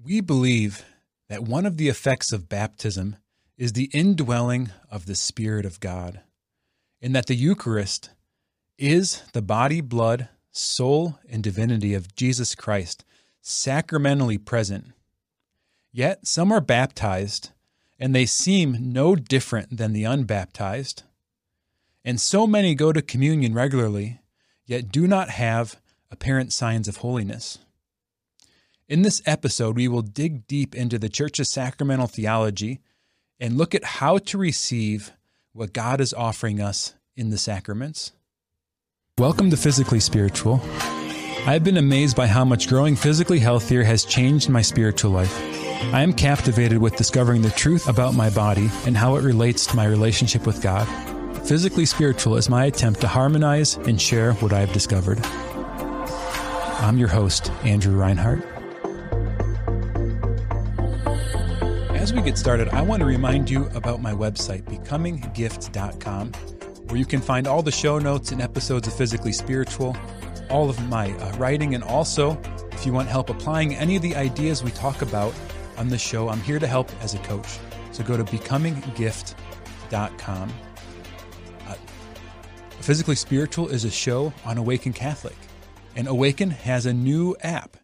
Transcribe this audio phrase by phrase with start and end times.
[0.00, 0.84] We believe
[1.28, 3.16] that one of the effects of baptism
[3.56, 6.20] is the indwelling of the Spirit of God,
[7.02, 8.10] and that the Eucharist
[8.78, 13.04] is the body, blood, soul, and divinity of Jesus Christ
[13.40, 14.92] sacramentally present.
[15.92, 17.50] Yet some are baptized,
[17.98, 21.02] and they seem no different than the unbaptized.
[22.04, 24.20] And so many go to communion regularly,
[24.64, 25.80] yet do not have
[26.10, 27.58] apparent signs of holiness.
[28.88, 32.80] In this episode, we will dig deep into the Church's sacramental theology
[33.38, 35.12] and look at how to receive
[35.52, 38.12] what God is offering us in the sacraments.
[39.18, 40.62] Welcome to Physically Spiritual.
[41.44, 45.38] I've been amazed by how much growing physically healthier has changed my spiritual life.
[45.92, 49.76] I am captivated with discovering the truth about my body and how it relates to
[49.76, 50.86] my relationship with God.
[51.46, 55.20] Physically Spiritual is my attempt to harmonize and share what I have discovered.
[56.80, 58.57] I'm your host, Andrew Reinhardt.
[62.08, 66.32] As we get started, I want to remind you about my website, becominggift.com,
[66.86, 69.94] where you can find all the show notes and episodes of Physically Spiritual,
[70.48, 72.40] all of my uh, writing, and also
[72.72, 75.34] if you want help applying any of the ideas we talk about
[75.76, 77.58] on the show, I'm here to help as a coach.
[77.92, 80.52] So go to becominggift.com.
[81.68, 81.74] Uh,
[82.80, 85.36] Physically Spiritual is a show on Awaken Catholic,
[85.94, 87.76] and Awaken has a new app.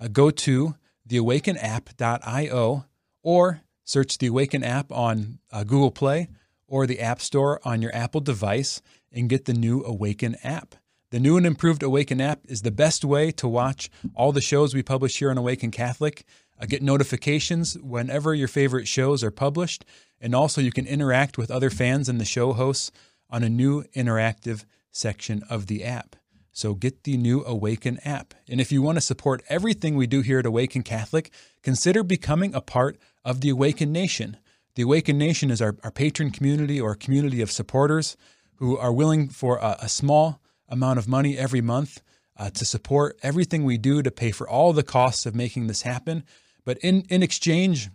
[0.00, 0.76] Uh, go to
[1.08, 2.84] theawakenapp.io
[3.24, 6.28] or search the Awaken app on uh, Google Play
[6.66, 8.82] or the App Store on your Apple device
[9.12, 10.74] and get the new Awaken app.
[11.10, 14.74] The new and improved Awaken app is the best way to watch all the shows
[14.74, 16.24] we publish here on Awaken Catholic,
[16.60, 19.84] uh, get notifications whenever your favorite shows are published,
[20.20, 22.90] and also you can interact with other fans and the show hosts
[23.30, 26.16] on a new interactive section of the app.
[26.54, 28.32] So get the new Awaken app.
[28.48, 31.32] And if you want to support everything we do here at Awaken Catholic,
[31.64, 34.36] consider becoming a part of the Awaken Nation.
[34.76, 38.16] The Awaken Nation is our, our patron community or community of supporters
[38.58, 42.00] who are willing for a, a small amount of money every month
[42.36, 45.82] uh, to support everything we do to pay for all the costs of making this
[45.82, 46.22] happen.
[46.64, 47.90] But in, in exchange,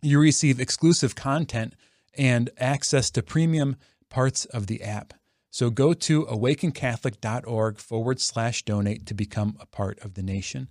[0.00, 1.74] you receive exclusive content
[2.16, 3.74] and access to premium
[4.08, 5.12] parts of the app.
[5.50, 10.68] So go to awakencatholic.org forward slash donate to become a part of the nation.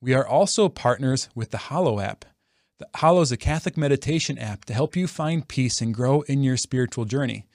[0.00, 2.24] We are also partners with the Hallow app.
[2.78, 6.42] The Hallow is a Catholic meditation app to help you find peace and grow in
[6.42, 7.46] your spiritual journey.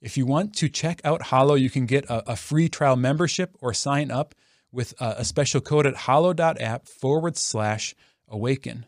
[0.00, 3.56] If you want to check out Hallow, you can get a, a free trial membership
[3.60, 4.34] or sign up
[4.72, 7.94] with a, a special code at hallow.app forward slash
[8.28, 8.86] awaken.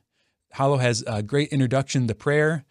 [0.53, 2.65] Hallow has a great introduction to prayer,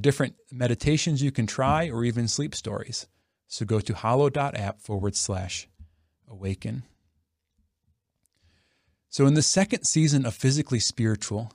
[0.00, 3.06] different meditations you can try, or even sleep stories.
[3.50, 5.68] So go to hallow.app forward slash
[6.28, 6.84] awaken.
[9.08, 11.52] So, in the second season of Physically Spiritual,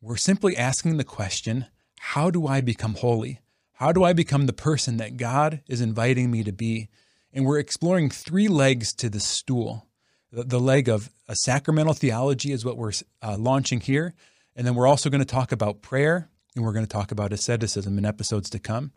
[0.00, 1.66] we're simply asking the question
[2.00, 3.40] how do I become holy?
[3.74, 6.88] How do I become the person that God is inviting me to be?
[7.32, 9.86] And we're exploring three legs to the stool.
[10.32, 14.14] The, leg of a sacramental theology is what we're uh, launching here.
[14.56, 17.32] And then we're also going to talk about prayer and we're going to talk about
[17.32, 18.92] asceticism in episodes to come.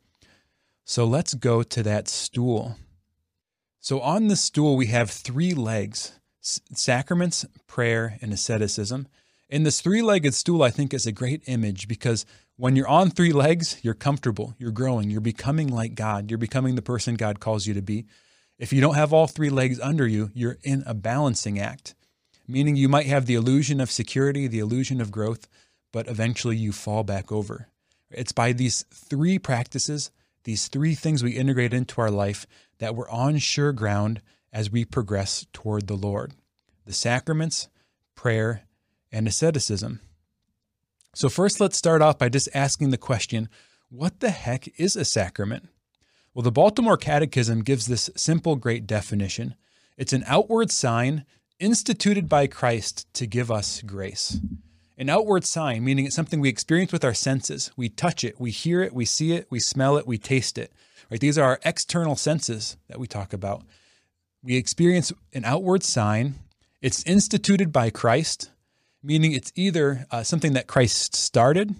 [0.83, 2.75] So let's go to that stool.
[3.79, 9.07] So on the stool, we have three legs sacraments, prayer, and asceticism.
[9.49, 12.25] And this three legged stool, I think, is a great image because
[12.55, 16.75] when you're on three legs, you're comfortable, you're growing, you're becoming like God, you're becoming
[16.75, 18.05] the person God calls you to be.
[18.57, 21.95] If you don't have all three legs under you, you're in a balancing act,
[22.47, 25.47] meaning you might have the illusion of security, the illusion of growth,
[25.91, 27.67] but eventually you fall back over.
[28.11, 30.11] It's by these three practices
[30.43, 32.45] these three things we integrate into our life
[32.79, 34.21] that we're on sure ground
[34.51, 36.33] as we progress toward the Lord
[36.85, 37.69] the sacraments,
[38.15, 38.63] prayer,
[39.11, 40.01] and asceticism.
[41.13, 43.49] So, first, let's start off by just asking the question
[43.89, 45.67] what the heck is a sacrament?
[46.33, 49.55] Well, the Baltimore Catechism gives this simple, great definition
[49.97, 51.25] it's an outward sign
[51.59, 54.39] instituted by Christ to give us grace.
[55.01, 57.71] An outward sign, meaning it's something we experience with our senses.
[57.75, 60.71] We touch it, we hear it, we see it, we smell it, we taste it.
[61.09, 61.19] Right?
[61.19, 63.63] These are our external senses that we talk about.
[64.43, 66.35] We experience an outward sign.
[66.83, 68.51] It's instituted by Christ,
[69.01, 71.73] meaning it's either uh, something that Christ started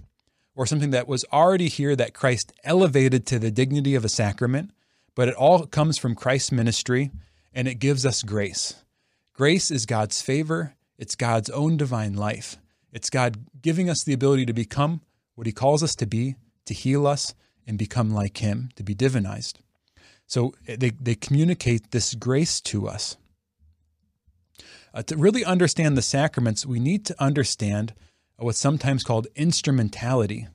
[0.56, 4.72] or something that was already here that Christ elevated to the dignity of a sacrament,
[5.14, 7.12] but it all comes from Christ's ministry
[7.54, 8.84] and it gives us grace.
[9.34, 12.58] Grace is God's favor, it's God's own divine life.
[12.92, 15.02] It's God giving us the ability to become
[15.36, 16.36] what He calls us to be,
[16.66, 17.34] to heal us,
[17.66, 19.56] and become like Him, to be divinized.
[20.28, 23.18] So eh, they, they communicate this grace to us.
[24.94, 27.94] Uh, to really understand the sacraments, we need to understand
[28.38, 30.48] what's sometimes called instrumentality.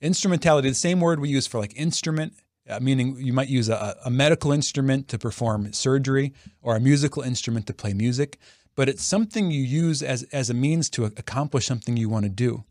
[0.00, 2.34] Instrumentality, the same word we use for like instrument,
[2.68, 7.22] uh, meaning you might use a, a medical instrument to perform surgery or a musical
[7.22, 8.38] instrument to play music,
[8.74, 12.30] but it's something you use as, as a means to accomplish something you want to
[12.30, 12.64] do.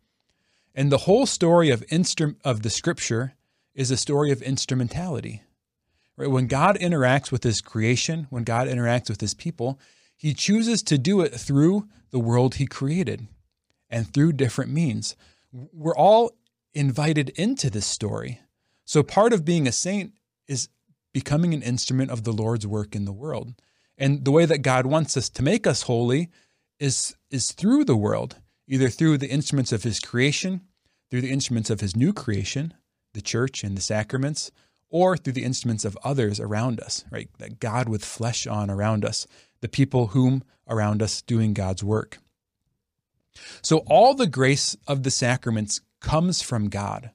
[0.73, 3.33] And the whole story of instru- of the scripture
[3.73, 5.43] is a story of instrumentality.
[6.17, 6.29] Right?
[6.29, 9.79] When God interacts with his creation, when God interacts with his people,
[10.15, 13.27] he chooses to do it through the world he created
[13.89, 15.15] and through different means.
[15.51, 16.31] We're all
[16.73, 18.39] invited into this story.
[18.85, 20.13] So part of being a saint
[20.47, 20.69] is
[21.13, 23.53] becoming an instrument of the Lord's work in the world.
[24.01, 26.29] And the way that God wants us to make us holy
[26.79, 28.37] is, is through the world,
[28.67, 30.61] either through the instruments of his creation,
[31.11, 32.73] through the instruments of his new creation,
[33.13, 34.51] the church and the sacraments,
[34.89, 37.29] or through the instruments of others around us, right?
[37.37, 39.27] That God with flesh on around us,
[39.61, 42.17] the people whom around us doing God's work.
[43.61, 47.11] So all the grace of the sacraments comes from God,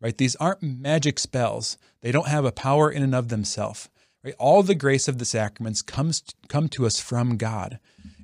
[0.00, 0.16] right?
[0.16, 1.78] These aren't magic spells.
[2.00, 3.90] They don't have a power in and of themselves,
[4.24, 4.34] right?
[4.38, 7.78] All the grace of the sacraments comes come to us from God.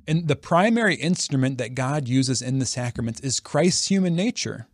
[0.07, 4.67] And the primary instrument that God uses in the sacraments is Christ's human nature.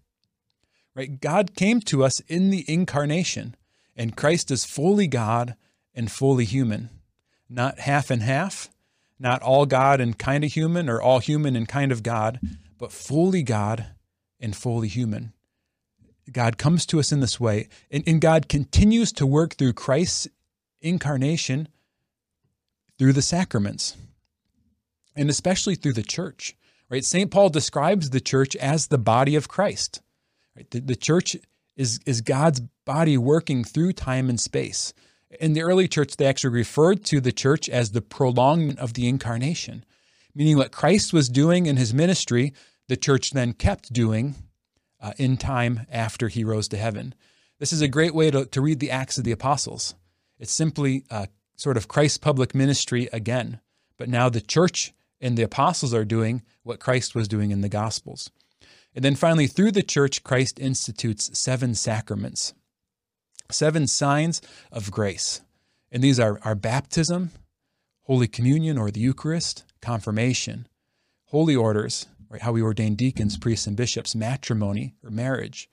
[0.94, 1.22] Right?
[1.22, 3.56] God came to us in the incarnation,
[3.96, 5.56] and Christ is fully God
[5.96, 6.90] and fully human.
[7.50, 8.70] Not half and half,
[9.20, 12.40] not all God and kind of human or all human and kind of God,
[12.78, 13.88] but fully God
[14.40, 15.32] and fully human.
[16.32, 20.28] God comes to us in this way, and, and God continues to work through Christ's
[20.82, 21.68] incarnation
[22.98, 23.96] through the sacraments,
[25.16, 26.56] and especially through the church.
[26.90, 27.06] Right?
[27.06, 27.32] St.
[27.32, 30.02] Paul describes the church as the body of Christ.
[30.56, 30.70] Right?
[30.70, 31.38] The, the church
[31.78, 34.94] is, is God's body working through time and space.
[35.40, 39.08] In the early church, they actually referred to the church as the prolongment of the
[39.08, 39.86] incarnation,
[40.36, 42.54] meaning what Christ was doing in his ministry,
[42.90, 44.36] the church then kept doing
[45.00, 47.16] uh, in time after he rose to heaven.
[47.60, 49.96] This is a great way to, to read the Acts of the Apostles.
[50.42, 51.06] It's simply
[51.56, 53.62] sort of Christ's public ministry again,
[53.98, 54.92] but now the church
[55.22, 58.32] and the apostles are doing what Christ was doing in the Gospels.
[58.96, 62.56] And then finally, through the church, Christ institutes seven sacraments,
[63.52, 64.42] seven signs
[64.72, 65.42] of grace.
[65.92, 67.30] And these are, are baptism,
[68.06, 70.68] Holy Communion or the Eucharist, confirmation,
[71.26, 75.70] holy orders, right, how we ordain deacons, priests, and bishops, matrimony or marriage,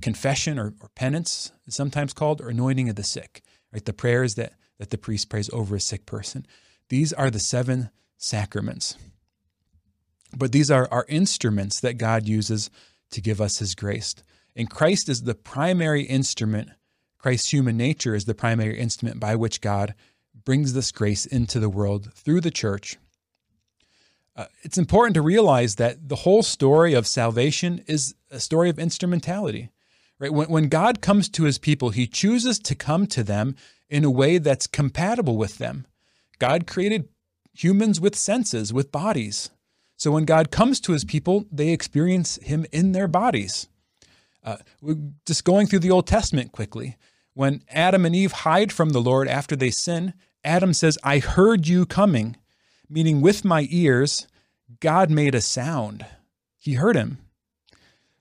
[0.00, 3.42] confession or, or penance sometimes called, or anointing of the sick,
[3.72, 6.46] right, the prayers that, that the priest prays over a sick person.
[6.88, 8.96] These are the seven sacraments.
[10.36, 12.70] But these are our instruments that God uses
[13.10, 14.14] to give us his grace.
[14.54, 16.70] And Christ is the primary instrument,
[17.18, 19.94] Christ's human nature is the primary instrument by which God
[20.44, 22.96] brings this grace into the world through the church
[24.40, 28.78] uh, it's important to realize that the whole story of salvation is a story of
[28.78, 29.68] instrumentality.
[30.20, 30.32] Right?
[30.32, 33.56] When, when God comes to his people, he chooses to come to them
[33.88, 35.86] in a way that's compatible with them.
[36.38, 37.08] God created
[37.52, 39.50] humans with senses, with bodies.
[39.96, 43.68] So when God comes to his people, they experience him in their bodies.
[44.44, 44.58] Uh,
[45.26, 46.96] just going through the Old Testament quickly.
[47.34, 50.14] When Adam and Eve hide from the Lord after they sin,
[50.44, 52.36] Adam says, I heard you coming
[52.90, 54.26] meaning with my ears,
[54.80, 56.04] God made a sound.
[56.58, 57.18] He heard him.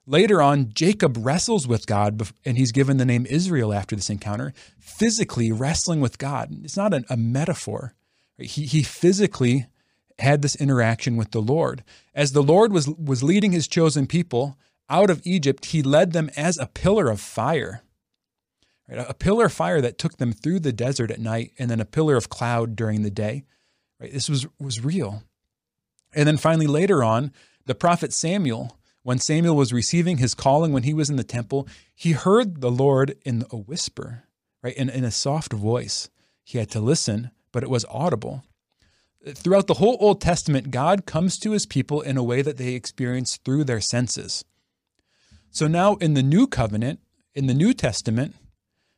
[0.10, 4.54] Later on, Jacob wrestles with God, and he's given the name Israel after this encounter,
[4.80, 6.50] physically wrestling with God.
[6.63, 7.94] It's not a, a metaphor.
[8.39, 9.68] He, he physically
[10.18, 11.84] had this interaction with the Lord.
[12.16, 14.58] As the Lord was, was leading his chosen people
[14.89, 17.84] out of Egypt, he led them as a pillar of fire.
[18.89, 19.06] Right?
[19.08, 21.86] A pillar of fire that took them through the desert at night, and then a
[21.86, 23.44] pillar of cloud during the day.
[24.00, 24.12] Right?
[24.12, 25.22] This was, was real.
[26.16, 27.32] And then finally, later on,
[27.68, 28.75] the prophet Samuel,
[29.10, 32.70] when Samuel was receiving his calling when he was in the temple, he heard the
[32.70, 34.25] Lord in a whisper,
[34.62, 34.78] right?
[34.78, 36.12] In, in a soft voice.
[36.44, 38.44] He had to listen, but it was audible.
[39.28, 42.75] Throughout the whole Old Testament, God comes to his people in a way that they
[42.75, 44.46] experience through their senses.
[45.50, 47.00] So now in the New Covenant,
[47.34, 48.36] in the New Testament,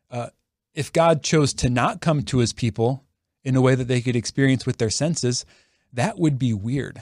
[0.10, 0.32] uh,
[0.76, 3.06] if God chose to not come to his people
[3.46, 5.46] in a way that they could experience with their senses,
[5.94, 7.02] that would be weird.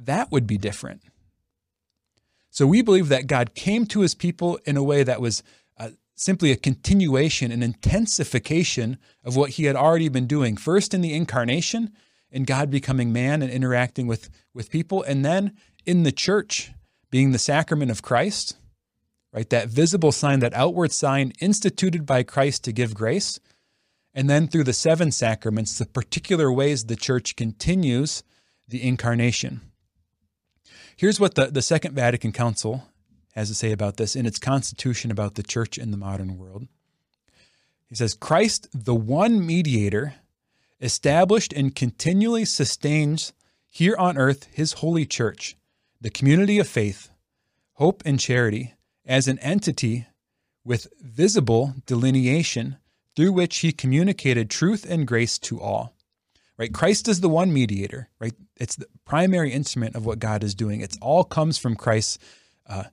[0.00, 1.02] That would be different.
[2.50, 5.42] So we believe that God came to his people in a way that was
[5.78, 11.00] uh, simply a continuation, an intensification of what he had already been doing, first in
[11.00, 11.92] the incarnation,
[12.30, 16.72] in God becoming man and interacting with, with people, and then in the church,
[17.10, 18.56] being the sacrament of Christ,
[19.32, 19.48] right?
[19.50, 23.40] That visible sign, that outward sign instituted by Christ to give grace
[24.14, 28.22] and then through the seven sacraments, the particular ways the church continues
[28.68, 29.60] the incarnation.
[31.00, 32.86] Here's what the, the Second Vatican Council
[33.32, 36.68] has to say about this in its constitution about the church in the modern world.
[37.88, 40.16] He says, Christ, the one mediator,
[40.78, 43.32] established and continually sustains
[43.70, 45.56] here on earth his holy church,
[46.02, 47.08] the community of faith,
[47.76, 48.74] hope, and charity,
[49.06, 50.06] as an entity
[50.66, 52.76] with visible delineation
[53.16, 55.94] through which he communicated truth and grace to all.
[56.60, 56.74] Right?
[56.74, 58.34] Christ is the one mediator, right?
[58.56, 60.82] It's the primary instrument of what God is doing.
[60.82, 62.18] It all comes from Christ's
[62.66, 62.84] uh,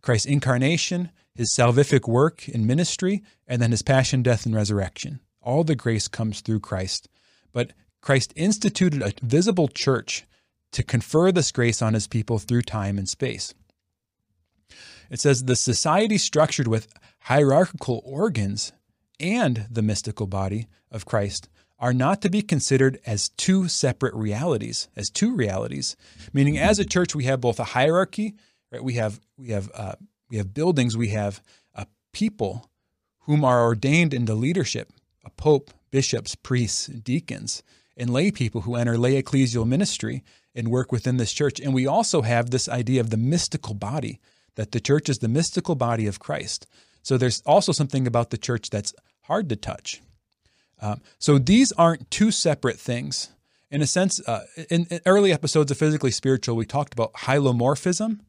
[0.00, 5.20] Christ's incarnation, his salvific work in ministry, and then his passion, death, and resurrection.
[5.42, 7.10] All the grace comes through Christ.
[7.52, 10.24] But Christ instituted a visible church
[10.72, 13.52] to confer this grace on his people through time and space.
[15.10, 18.72] It says the society structured with hierarchical organs
[19.20, 21.50] and the mystical body of Christ
[21.80, 25.96] are not to be considered as two separate realities, as two realities.
[26.32, 28.34] Meaning, as a church, we have both a hierarchy,
[28.70, 28.84] right?
[28.84, 29.94] We have we have uh,
[30.28, 31.42] we have buildings, we have
[31.74, 32.70] uh, people
[33.20, 34.92] whom are ordained into leadership,
[35.24, 37.62] a pope, bishops, priests, deacons,
[37.96, 40.22] and lay people who enter lay ecclesial ministry
[40.54, 41.60] and work within this church.
[41.60, 44.20] And we also have this idea of the mystical body,
[44.56, 46.66] that the church is the mystical body of Christ.
[47.02, 50.02] So there's also something about the church that's hard to touch.
[50.80, 53.30] Um, so these aren't two separate things.
[53.70, 58.20] In a sense, uh, in, in, early episodes of Physically Spiritual, we talked about hylomorphism,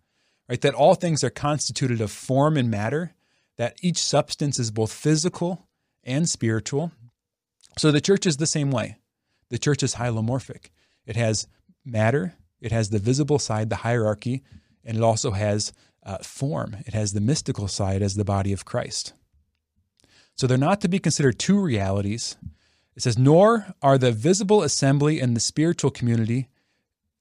[0.47, 0.61] right?
[0.61, 3.13] That all things are constituted of form and matter,
[3.57, 5.67] that each substance is both physical
[6.03, 6.91] and spiritual.
[7.77, 8.97] So the church is the same way.
[9.49, 10.69] The church is hylomorphic.
[11.05, 11.47] It has
[11.83, 14.43] matter, it has the visible side, the hierarchy,
[14.85, 16.77] and it also has uh, form.
[16.85, 19.13] It has the mystical side as the body of Christ.
[20.41, 22.35] So they're not to be considered two realities.
[22.95, 26.49] It says, nor are the visible assembly and the spiritual community,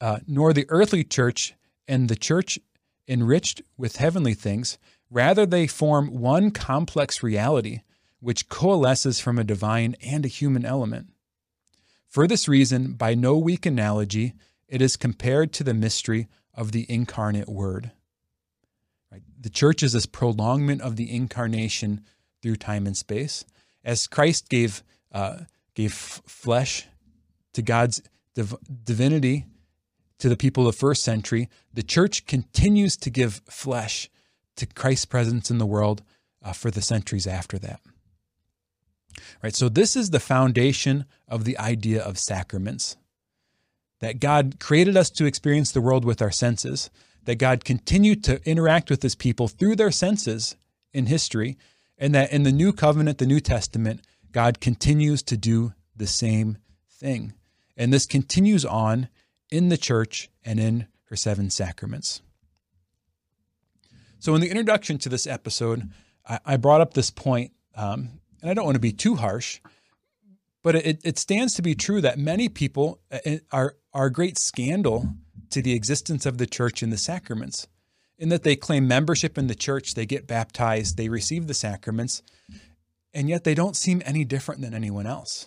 [0.01, 1.53] uh, nor the earthly church
[1.87, 2.59] and the church
[3.07, 4.79] enriched with heavenly things.
[5.11, 7.83] Rather, they form one complex reality
[8.21, 11.11] which coalesces from a divine and a human element.
[12.09, 14.33] For this reason, by no weak analogy,
[14.67, 17.93] it is compared to the mystery of the incarnate Word.
[19.13, 19.25] Right?
[19.39, 22.01] The church is this prolongment of the incarnation
[22.43, 23.45] through time and space.
[23.85, 24.83] As Christ gave
[25.13, 25.41] uh,
[25.75, 26.87] gave flesh
[27.55, 28.03] to God's
[28.35, 29.47] div- divinity
[30.19, 34.11] to the people of the first century, the church continues to give flesh
[34.57, 36.03] to Christ's presence in the world
[36.43, 37.81] uh, for the centuries after that.
[39.43, 42.97] Right, so this is the foundation of the idea of sacraments
[44.01, 46.91] that God created us to experience the world with our senses,
[47.25, 50.57] that God continued to interact with his people through their senses
[50.93, 51.59] in history,
[52.01, 54.01] and that in the new covenant, the New Testament,
[54.33, 56.59] God continues to do the same
[56.91, 57.35] thing.
[57.77, 59.09] And this continues on
[59.51, 62.23] in the church and in her seven sacraments.
[64.19, 65.91] So, in the introduction to this episode,
[66.45, 69.61] I, brought up this point, um, and I don't want to be too harsh,
[70.63, 74.39] but it, it stands to be true that many people uh, are, are a great
[74.39, 75.09] scandal
[75.51, 77.67] to the existence of the church and the sacraments,
[78.21, 82.23] in that they claim membership in the church, they get baptized, they receive the sacraments,
[83.13, 85.47] and yet they don't seem any different than anyone else.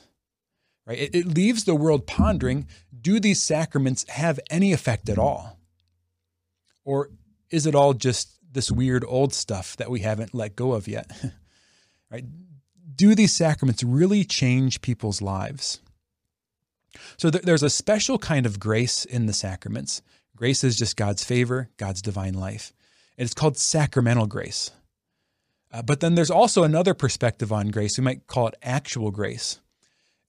[0.86, 1.00] Right?
[1.00, 2.68] It, it leaves the world pondering
[3.00, 5.58] do these sacraments have any effect at all?
[6.84, 7.10] Or
[7.50, 11.10] is it all just this weird old stuff that we haven't let go of yet?
[12.12, 12.26] right?
[12.96, 15.82] do these sacraments really change people's lives?
[17.18, 20.02] So there's a special kind of grace in the sacraments.
[20.36, 22.74] Grace is just God's favor, God's divine life.
[23.18, 24.72] And it's called sacramental grace.
[25.72, 27.98] Uh, but then there's also another perspective on grace.
[27.98, 29.60] We might call it actual grace.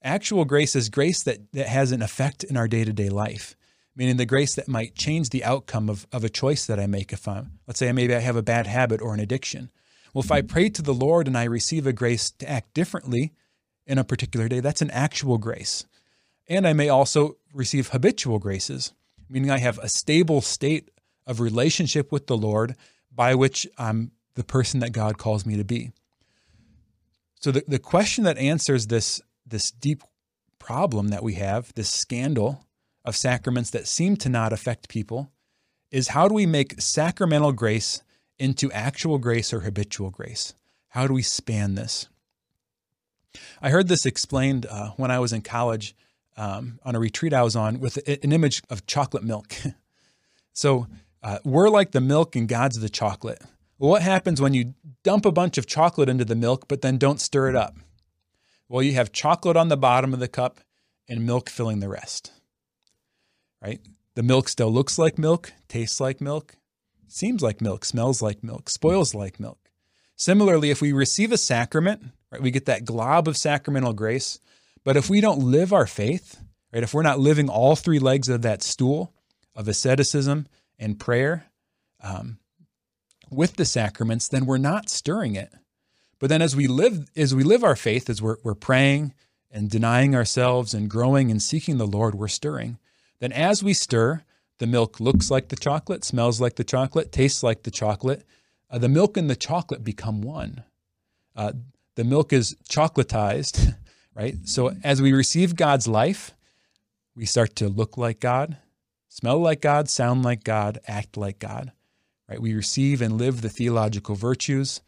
[0.02, 3.56] Actual grace is grace that, that has an effect in our day to day life,
[3.96, 7.12] meaning the grace that might change the outcome of, of a choice that I make.
[7.12, 9.70] If I'm, let's say, maybe I have a bad habit or an addiction.
[10.12, 13.32] Well, if I pray to the Lord and I receive a grace to act differently
[13.86, 15.86] in a particular day, that's an actual grace.
[16.48, 18.92] And I may also receive habitual graces,
[19.28, 20.90] meaning I have a stable state
[21.26, 22.76] of relationship with the Lord
[23.12, 25.92] by which I'm the person that God calls me to be.
[27.40, 30.02] So the, the question that answers this, this deep
[30.58, 32.64] problem that we have, this scandal
[33.04, 35.30] of sacraments that seem to not affect people,
[35.90, 38.02] is how do we make sacramental grace
[38.38, 40.54] into actual grace or habitual grace?
[40.88, 42.08] How do we span this?
[43.60, 45.94] I heard this explained uh, when I was in college
[46.36, 49.54] um, on a retreat I was on with an image of chocolate milk.
[50.52, 50.86] so
[51.22, 53.42] uh, we're like the milk and God's the chocolate.
[53.78, 56.98] Well, what happens when you dump a bunch of chocolate into the milk but then
[56.98, 57.76] don't stir it up?
[58.68, 60.60] Well, you have chocolate on the bottom of the cup
[61.08, 62.32] and milk filling the rest.
[63.62, 63.80] Right?
[64.14, 66.56] the milk still looks like milk, tastes like milk,
[67.08, 69.58] seems like milk, smells like milk, spoils like milk.
[70.16, 74.38] Similarly, if we receive a sacrament, right, we get that glob of sacramental grace.
[74.84, 76.40] But if we don't live our faith,
[76.72, 79.12] right, if we're not living all three legs of that stool
[79.54, 80.46] of asceticism
[80.78, 81.46] and prayer
[82.02, 82.38] um,
[83.30, 85.52] with the sacraments, then we're not stirring it.
[86.18, 89.14] But then as we live, as we live our faith, as we're, we're praying
[89.50, 92.78] and denying ourselves and growing and seeking the Lord, we're stirring.
[93.20, 94.22] Then as we stir,
[94.58, 98.24] the milk looks like the chocolate, smells like the chocolate, tastes like the chocolate.
[98.70, 100.64] Uh, the milk and the chocolate become one.
[101.36, 101.52] Uh,
[101.96, 103.76] the milk is chocolatized,
[104.14, 104.36] right?
[104.44, 106.34] So as we receive God's life,
[107.14, 108.56] we start to look like God,
[109.08, 111.72] smell like God, sound like God, act like God,
[112.28, 112.40] right?
[112.40, 114.80] We receive and live the theological virtues.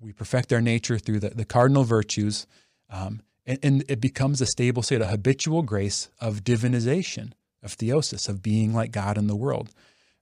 [0.00, 2.46] We perfect our nature through the, the cardinal virtues.
[2.90, 8.28] Um, and, and it becomes a stable state, a habitual grace of divinization, of theosis,
[8.28, 9.70] of being like God in the world.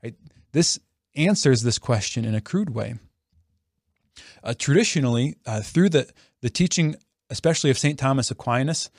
[0.03, 0.15] Right?
[0.53, 0.79] This
[1.17, 2.95] answers this question in a crude way.
[4.43, 6.09] Uh, traditionally, uh, through the,
[6.41, 6.97] the teaching,
[7.31, 7.99] especially of St.
[7.99, 8.91] Thomas Aquinas,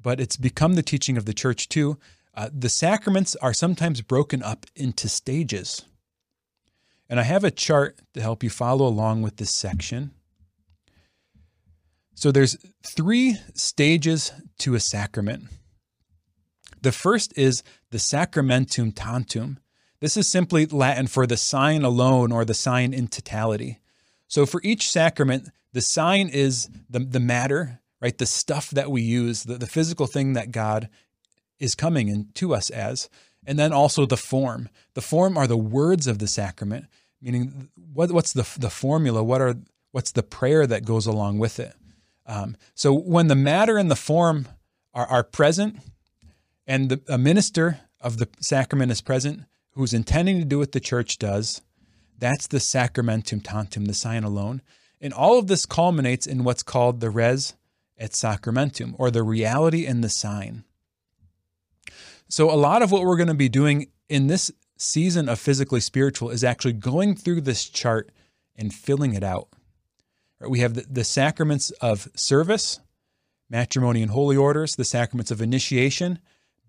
[0.00, 1.98] but it's become the teaching of the church too,
[2.34, 5.84] uh, the sacraments are sometimes broken up into stages.
[7.08, 10.10] And I have a chart to help you follow along with this section.
[12.14, 15.44] So there's three stages to a sacrament.
[16.82, 19.58] The first is the sacramentum tantum.
[20.00, 23.80] This is simply Latin for the sign alone or the sign in totality.
[24.28, 28.16] So for each sacrament, the sign is the, the matter, right?
[28.16, 30.88] The stuff that we use, the, the physical thing that God
[31.58, 33.10] is coming in to us as.
[33.46, 34.70] And then also the form.
[34.94, 36.86] The form are the words of the sacrament,
[37.20, 39.22] meaning what, what's the, the formula?
[39.22, 39.54] What are
[39.92, 41.74] what's the prayer that goes along with it?
[42.24, 44.48] Um, so when the matter and the form
[44.94, 45.76] are, are present,
[46.66, 49.42] and the, a minister of the sacrament is present
[49.72, 51.60] who's intending to do what the church does,
[52.18, 54.62] that's the sacramentum tantum, the sign alone.
[55.06, 57.54] And all of this culminates in what's called the res
[57.96, 60.64] et sacramentum, or the reality and the sign.
[62.28, 65.78] So, a lot of what we're going to be doing in this season of physically
[65.78, 68.10] spiritual is actually going through this chart
[68.56, 69.46] and filling it out.
[70.40, 72.80] We have the, the sacraments of service,
[73.48, 76.18] matrimony and holy orders, the sacraments of initiation,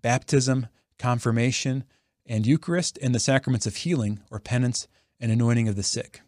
[0.00, 1.82] baptism, confirmation,
[2.24, 4.86] and Eucharist, and the sacraments of healing or penance
[5.18, 6.20] and anointing of the sick.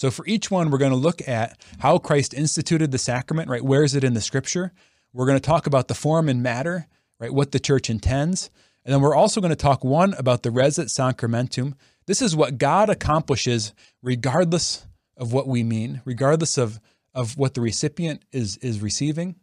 [0.00, 3.62] So for each one, we're going to look at how Christ instituted the sacrament, right?
[3.62, 4.72] Where is it in the scripture?
[5.12, 6.86] We're going to talk about the form and matter,
[7.18, 7.34] right?
[7.34, 8.48] What the church intends.
[8.82, 11.74] And then we're also going to talk one about the res et sacramentum.
[12.06, 14.86] This is what God accomplishes regardless
[15.18, 16.80] of what we mean, regardless of,
[17.12, 19.36] of what the recipient is, is receiving.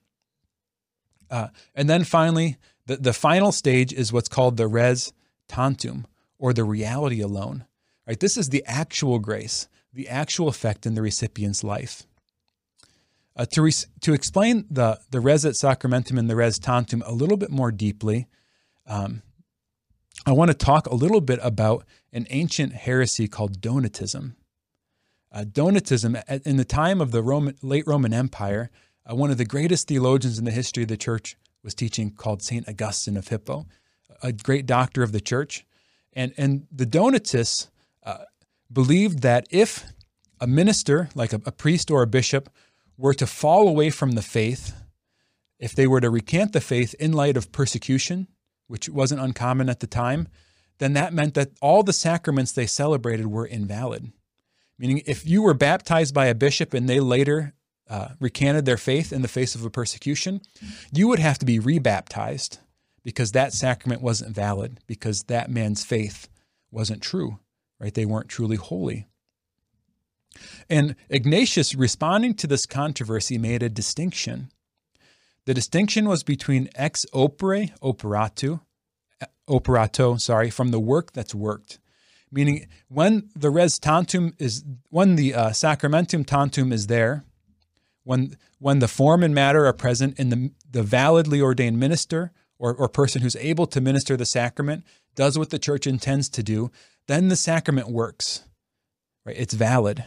[1.30, 5.14] Uh, and then finally, the, the final stage is what's called the res
[5.48, 6.08] tantum,
[6.40, 7.66] or the reality alone.
[8.08, 8.20] Right?
[8.20, 9.68] This is the actual grace,
[9.98, 12.04] the actual effect in the recipient's life.
[13.36, 17.12] Uh, to, re- to explain the, the res et sacramentum and the res tantum a
[17.12, 18.28] little bit more deeply,
[18.86, 19.24] um,
[20.24, 21.84] I want to talk a little bit about
[22.14, 24.36] an ancient heresy called Donatism.
[25.32, 28.70] Uh, Donatism, in the time of the Roman, late Roman Empire,
[29.10, 32.44] uh, one of the greatest theologians in the history of the church was teaching called
[32.44, 32.70] St.
[32.70, 33.66] Augustine of Hippo,
[34.22, 35.66] a great doctor of the church.
[36.14, 37.72] And, and the Donatists
[38.04, 38.26] uh,
[38.72, 39.86] believed that if
[40.40, 42.50] a minister, like a, a priest or a bishop,
[42.98, 44.76] were to fall away from the faith,
[45.60, 48.28] if they were to recant the faith in light of persecution,
[48.68, 50.28] which wasn't uncommon at the time,
[50.80, 54.12] then that meant that all the sacraments they celebrated were invalid.
[54.78, 57.54] Meaning, if you were baptized by a bishop and they later
[57.90, 60.42] uh, recanted their faith in the face of a persecution,
[60.94, 62.60] you would have to be rebaptized
[63.04, 66.28] because that sacrament wasn't valid, because that man's faith
[66.70, 67.40] wasn't true,
[67.80, 67.94] right?
[67.94, 69.08] They weren't truly holy.
[70.70, 74.52] And Ignatius, responding to this controversy, made a distinction.
[75.46, 78.62] The distinction was between ex opere operato,
[79.48, 81.80] operato, sorry, from the work that's worked.
[82.32, 87.24] Meaning, when the res tantum is, when the uh, sacramentum tantum is there,
[88.04, 92.74] when when the form and matter are present in the, the validly ordained minister or,
[92.74, 94.84] or person who's able to minister the sacrament
[95.16, 96.72] does what the church intends to do,
[97.08, 98.44] then the sacrament works.
[99.26, 99.36] Right?
[99.38, 100.04] It's valid.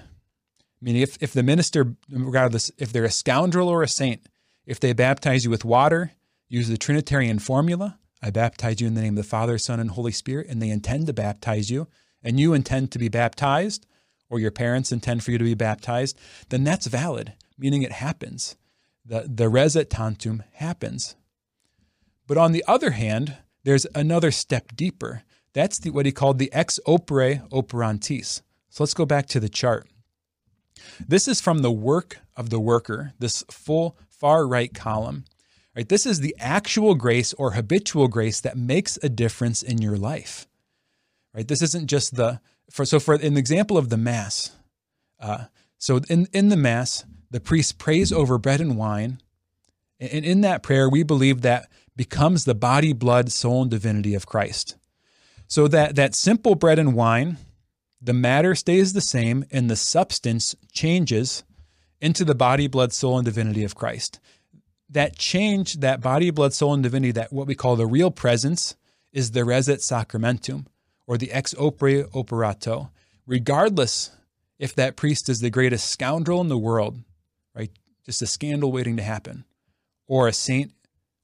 [0.80, 4.26] Meaning if, if the minister, regardless if they're a scoundrel or a saint,
[4.66, 6.12] if they baptize you with water,
[6.48, 9.90] use the Trinitarian formula, I baptize you in the name of the Father, Son, and
[9.90, 11.88] Holy Spirit, and they intend to baptize you,
[12.22, 13.86] and you intend to be baptized,
[14.28, 16.18] or your parents intend for you to be baptized,
[16.50, 18.56] then that's valid meaning it happens.
[19.04, 21.14] The, the res et tantum happens.
[22.26, 25.22] But on the other hand, there's another step deeper.
[25.52, 28.42] That's the, what he called the ex opere operantis.
[28.68, 29.88] So let's go back to the chart.
[31.06, 35.24] This is from the work of the worker, this full far right column.
[35.74, 39.96] Right, this is the actual grace or habitual grace that makes a difference in your
[39.96, 40.48] life.
[41.32, 44.50] Right, this isn't just the for so for an example of the mass.
[45.20, 45.44] Uh,
[45.78, 49.20] so in in the mass, the priest prays over bread and wine,
[50.00, 54.26] and in that prayer, we believe that becomes the body, blood, soul, and divinity of
[54.26, 54.76] Christ.
[55.50, 57.36] So that that simple bread and wine,
[58.00, 61.44] the matter stays the same, and the substance changes
[62.00, 64.18] into the body, blood, soul, and divinity of Christ
[64.90, 68.76] that change, that body, blood, soul, and divinity, that what we call the real presence,
[69.12, 70.66] is the res et sacramentum,
[71.06, 72.90] or the ex opere operato,
[73.26, 74.10] regardless
[74.58, 76.98] if that priest is the greatest scoundrel in the world,
[77.54, 77.70] right?
[78.04, 79.44] Just a scandal waiting to happen,
[80.06, 80.72] or a saint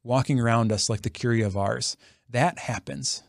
[0.02, 1.96] walking around us like the Curé of Ars,
[2.30, 3.22] that happens.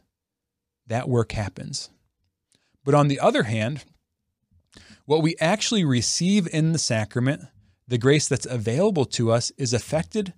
[0.87, 1.89] That work happens.
[2.83, 3.83] But on the other hand,
[5.05, 7.43] what we actually receive in the sacrament
[7.87, 10.33] the grace that's available to us is affected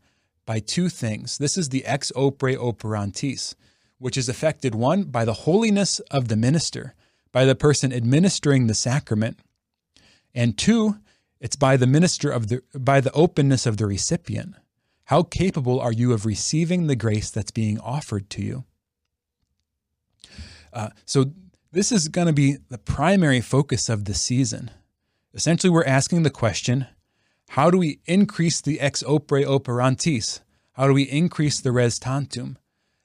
[0.46, 1.38] by two things.
[1.38, 3.56] This is the ex opere operantis,
[3.98, 6.94] which is affected one by the holiness of the minister,
[7.32, 9.40] by the person administering the sacrament,
[10.34, 10.98] and two,
[11.40, 14.56] it's by the minister of the by the openness of the recipient.
[15.06, 18.66] How capable are you of receiving the grace that's being offered to you?
[20.74, 21.32] Uh, so
[21.72, 24.72] this is going to be the primary focus of the season.
[25.34, 26.88] Essentially, we're asking the question
[27.50, 30.42] how do we increase the ex opere operantis?
[30.74, 32.58] How do we increase the res tantum?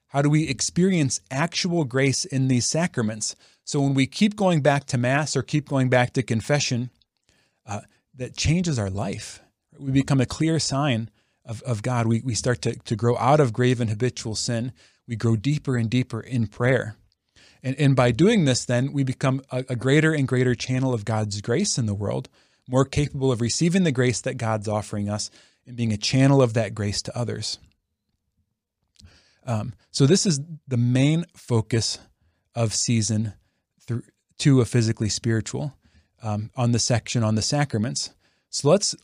[0.08, 3.34] How do we experience actual grace in these sacraments?
[3.64, 6.90] So when we keep going back to Mass or keep going back to confession,
[7.66, 7.80] uh,
[8.14, 9.40] that changes our life.
[9.78, 11.10] We become a clear sign
[11.44, 12.06] of, of God.
[12.06, 14.72] We, we start to, to grow out of grave and habitual sin.
[15.08, 16.96] We grow deeper and deeper in prayer.
[17.64, 21.04] And, and by doing this, then we become a, a greater and greater channel of
[21.04, 22.28] God's grace in the world
[22.68, 25.30] more capable of receiving the grace that God's offering us
[25.66, 27.58] and being a channel of that grace to others.
[29.46, 31.98] Um, so, this is the main focus
[32.54, 33.34] of season
[34.38, 35.76] two of physically spiritual
[36.22, 38.14] um, on the section on the sacraments.
[38.48, 38.94] So, let's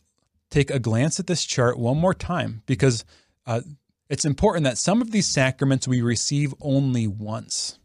[0.49, 3.05] take a glance at this chart one more time because
[3.45, 3.61] uh,
[4.09, 7.77] it's important that some of these sacraments we receive only once,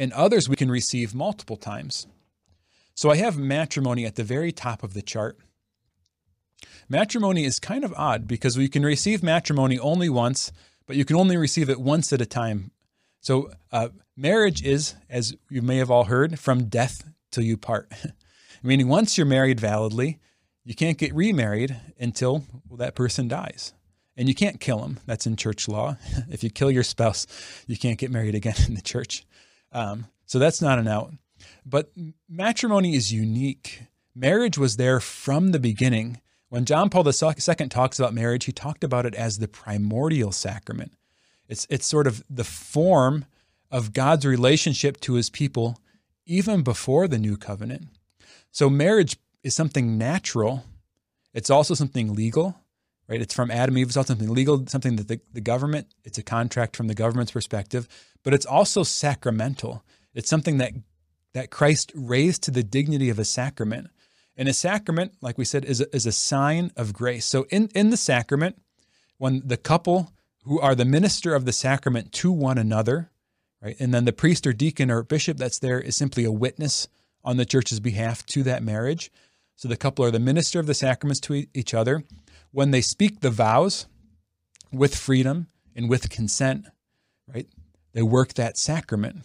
[0.00, 2.06] and others we can receive multiple times.
[2.94, 5.38] So I have matrimony at the very top of the chart.
[6.88, 10.52] Matrimony is kind of odd because we can receive matrimony only once,
[10.86, 12.70] but you can only receive it once at a time.
[13.20, 17.92] So uh, marriage is, as you may have all heard, from death till you part.
[18.62, 20.18] Meaning, once you're married validly,
[20.64, 23.74] you can't get remarried until well, that person dies.
[24.16, 24.98] And you can't kill them.
[25.06, 25.96] That's in church law.
[26.30, 27.26] if you kill your spouse,
[27.66, 29.24] you can't get married again in the church.
[29.72, 31.12] Um, so that's not an out.
[31.64, 31.90] But
[32.28, 33.82] matrimony is unique.
[34.14, 36.20] Marriage was there from the beginning.
[36.48, 40.92] When John Paul II talks about marriage, he talked about it as the primordial sacrament.
[41.48, 43.24] It's, it's sort of the form
[43.70, 45.78] of God's relationship to his people
[46.26, 47.88] even before the new covenant.
[48.52, 50.64] So marriage is something natural.
[51.32, 52.56] It's also something legal,
[53.10, 53.20] right?
[53.20, 53.88] It's from Adam Eve.
[53.88, 57.32] It's also something legal, something that the, the government, it's a contract from the government's
[57.32, 57.88] perspective,
[58.22, 59.82] but it's also sacramental.
[60.14, 60.72] It's something that
[61.32, 63.88] that Christ raised to the dignity of a sacrament.
[64.36, 67.24] And a sacrament, like we said, is a, is a sign of grace.
[67.24, 68.60] So in, in the sacrament,
[69.18, 70.12] when the couple
[70.44, 73.10] who are the minister of the sacrament to one another,
[73.62, 76.88] right, and then the priest or deacon or bishop that's there is simply a witness
[77.22, 79.12] on the church's behalf to that marriage.
[79.60, 82.02] So the couple are the minister of the sacraments to each other.
[82.50, 83.84] When they speak the vows
[84.72, 86.64] with freedom and with consent,
[87.28, 87.46] right,
[87.92, 89.18] they work that sacrament.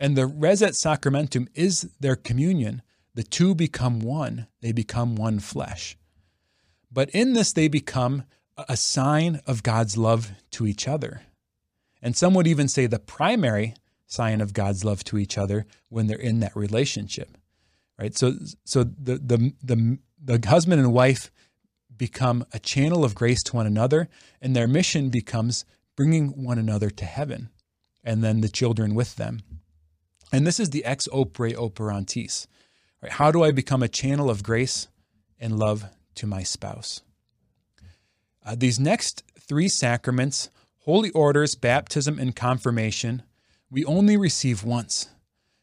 [0.00, 2.82] And the res et sacramentum is their communion.
[3.14, 5.96] The two become one, they become one flesh.
[6.90, 8.24] But in this, they become
[8.68, 11.22] a sign of God's love to each other.
[12.02, 13.74] And some would even say the primary
[14.08, 17.38] sign of God's love to each other when they're in that relationship.
[17.98, 18.16] Right?
[18.16, 21.30] So so the the the, the husband and wife
[21.96, 24.08] become a channel of grace to one another
[24.40, 25.64] and their mission becomes
[25.96, 27.48] bringing one another to heaven
[28.04, 29.40] and then the children with them.
[30.32, 32.46] And this is the ex opere operantis.
[33.02, 33.12] Right?
[33.12, 34.88] How do I become a channel of grace
[35.38, 37.02] and love to my spouse?
[38.44, 43.22] Uh, these next three sacraments, holy orders, baptism, and confirmation,
[43.70, 45.08] we only receive once.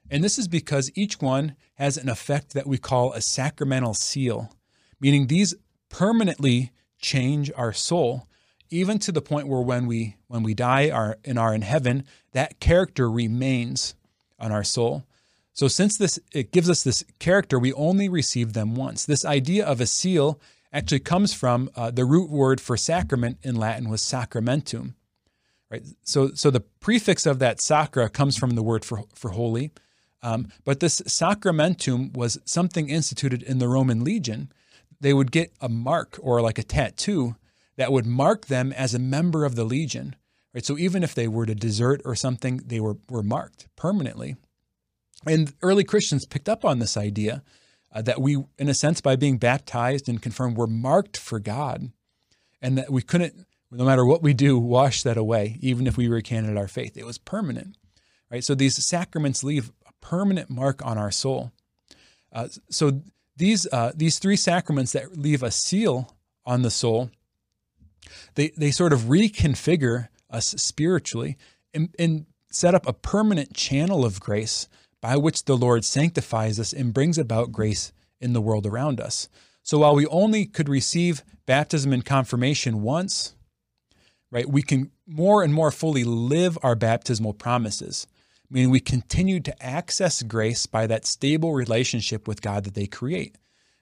[0.10, 4.56] And this is because each one has an effect that we call a sacramental seal,
[5.00, 5.56] meaning these
[5.90, 8.28] permanently change our soul,
[8.70, 12.04] even to the point where when we when we die are and are in heaven,
[12.32, 13.96] that character remains
[14.40, 15.06] on our soul.
[15.54, 19.06] So since this it gives us this character, we only receive them once.
[19.06, 20.40] This idea of a seal
[20.72, 24.96] actually comes from uh, the root word for sacrament in Latin was sacramentum.
[25.70, 25.84] Right?
[26.04, 29.72] So so the prefix of that sacra comes from the word for for holy.
[30.24, 34.52] Um, but this sacramentum was something instituted in the Roman legion.
[35.00, 37.36] They would get a mark or like a tattoo
[37.76, 40.16] that would mark them as a member of the legion.
[40.54, 40.66] Right?
[40.66, 44.38] So even if they were to desert or something, they were, were marked permanently.
[45.26, 47.44] And early Christians picked up on this idea
[47.92, 51.92] uh, that we, in a sense, by being baptized and confirmed, were marked for God,
[52.62, 56.08] and that we couldn't, no matter what we do, wash that away, even if we
[56.08, 56.98] recanted our faith.
[56.98, 57.78] It was permanent,
[58.32, 58.44] right?
[58.44, 59.72] So these sacraments leave
[60.04, 61.52] permanent mark on our soul.
[62.32, 63.02] Uh, so
[63.38, 67.10] these uh, these three sacraments that leave a seal on the soul,
[68.36, 71.38] they they sort of reconfigure us spiritually
[71.74, 74.68] and, and set up a permanent channel of grace
[75.02, 79.30] by which the Lord sanctifies us and brings about grace in the world around us.
[79.64, 83.36] So while we only could receive baptism and confirmation once,
[84.32, 88.08] right, we can more and more fully live our baptismal promises,
[88.54, 93.36] meaning we continue to access grace by that stable relationship with God that they create.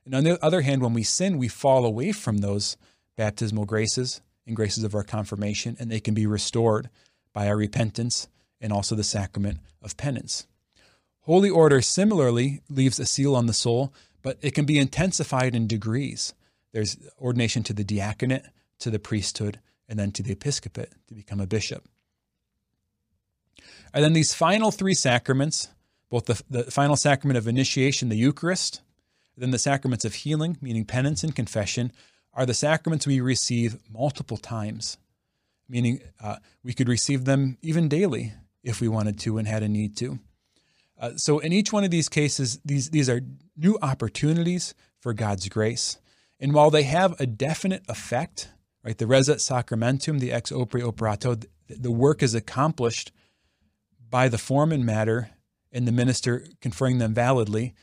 [0.06, 2.78] And on the other hand, when we sin, we fall away from those
[3.18, 6.90] baptismal graces and graces of our confirmation, and they can be restored
[7.34, 8.30] by our repentance
[8.62, 10.48] and also the sacrament of penance.
[11.26, 15.68] Holy order similarly leaves a seal on the soul, but it can be intensified in
[15.68, 16.34] degrees.
[16.72, 18.46] There's ordination to the diaconate,
[18.80, 21.84] to the priesthood, and then to the episcopate to become a bishop.
[23.94, 25.70] And then these final three sacraments,
[26.10, 28.82] both the, the final sacrament of initiation, the Eucharist,
[29.38, 31.92] then the sacraments of healing, meaning penance and confession,
[32.34, 34.98] are the sacraments we receive multiple times,
[35.68, 39.68] meaning uh, we could receive them even daily if we wanted to and had a
[39.68, 40.20] need to.
[41.00, 43.22] Uh, so in each one of these cases, these these are
[43.58, 45.98] new opportunities for God's grace,
[46.40, 48.50] and while they have a definite effect,
[48.84, 53.12] right, the res sacramentum, the ex opere operato, the work is accomplished
[54.12, 55.32] by the form and matter,
[55.72, 57.74] and the minister conferring them validly.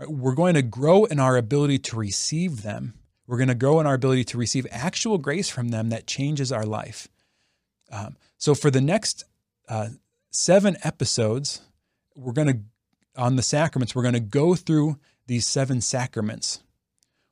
[0.00, 2.94] We're going to grow in our ability to receive them.
[3.26, 6.50] We're going to grow in our ability to receive actual grace from them that changes
[6.50, 7.08] our life.
[7.92, 9.24] Um, so for the next
[9.68, 9.90] uh,
[10.30, 11.60] seven episodes
[12.16, 12.58] we're going to,
[13.16, 16.60] on the sacraments, we're going to go through these seven sacraments.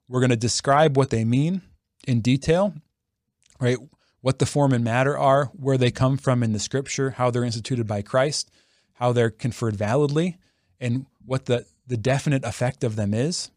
[0.09, 1.62] We're going to describe what they mean
[2.07, 2.75] in detail,
[3.61, 3.79] right?
[4.22, 7.44] What the form and matter are, where they come from in the scripture, how they're
[7.44, 8.50] instituted by Christ,
[8.94, 10.38] how they're conferred validly,
[10.80, 13.50] and what the, the definite effect of them is.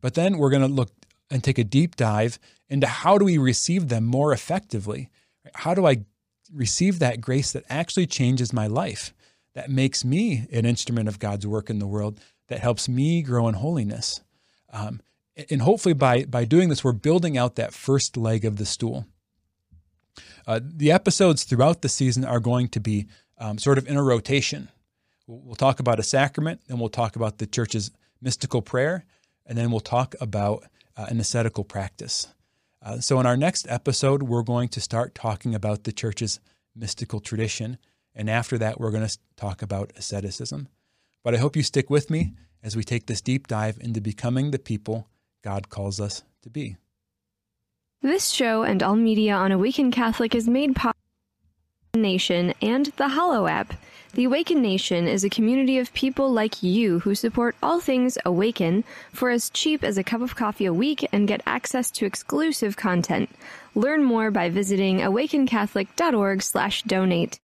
[0.00, 0.92] But then we're going to look
[1.30, 2.38] and take a deep dive
[2.68, 5.10] into how do we receive them more effectively?
[5.54, 6.04] How do I
[6.52, 9.12] receive that grace that actually changes my life?
[9.56, 13.48] that makes me an instrument of God's work in the world that helps me grow
[13.48, 14.20] in holiness.
[14.70, 15.00] Um,
[15.50, 19.06] and hopefully, by, by doing this, we're building out that first leg of the stool.
[20.46, 23.06] Uh, the episodes throughout the season are going to be
[23.38, 24.68] um, sort of in a rotation.
[25.26, 29.04] We'll, talk about a sacrament, then we'll talk about the church's mystical prayer,
[29.44, 30.64] and then we'll talk about
[30.96, 32.28] uh, an ascetical practice.
[32.80, 36.38] Uh, so, in our next episode, we're going to start talking about the church's
[36.76, 37.78] mystical tradition
[38.16, 40.68] and after that, we're going to talk about asceticism.
[41.22, 42.32] But I hope you stick with me
[42.62, 45.08] as we take this deep dive into becoming the people
[45.44, 46.76] God calls us to be.
[48.02, 52.52] This show and all media on Awaken Catholic is made possible by the Awaken Nation
[52.60, 53.72] and the Hallow app.
[54.12, 58.84] The Awaken Nation is a community of people like you who support all things Awaken
[59.12, 62.76] for as cheap as a cup of coffee a week and get access to exclusive
[62.76, 63.30] content.
[63.74, 67.38] Learn more by visiting awakencatholic.org/donate.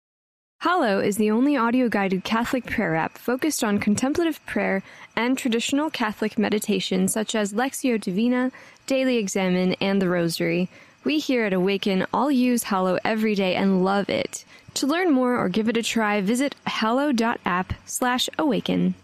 [0.61, 4.85] Hallow is the only audio guided Catholic prayer app focused on contemplative prayer
[5.17, 8.53] and traditional Catholic meditation such as Lectio Divina,
[8.87, 10.69] Daily Examen, and the Rosary.
[11.05, 14.45] We here at Awaken all use Hallow every day and love it.
[14.75, 18.95] To learn more or give it a try, visit hallow.app slash awaken.